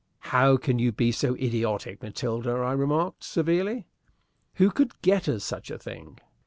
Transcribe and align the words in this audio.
"How 0.33 0.57
can 0.57 0.79
you 0.79 0.91
be 0.91 1.11
so 1.11 1.35
idiotic, 1.35 2.01
Matilda," 2.01 2.49
I 2.49 2.73
remarked, 2.73 3.23
severely. 3.23 3.85
"Who 4.55 4.71
could 4.71 4.99
get 5.03 5.29
us 5.29 5.43
such 5.43 5.69
a 5.69 5.77
thing?" 5.77 6.17